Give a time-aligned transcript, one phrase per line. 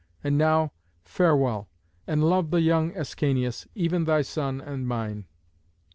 [0.23, 0.71] And now,
[1.03, 1.69] farewell,
[2.07, 5.25] and love the young Ascanius, even thy son and mine."